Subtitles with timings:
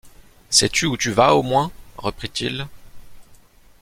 [0.49, 1.71] Sais-tu où tu vas au moins?
[1.99, 2.67] reprit-il.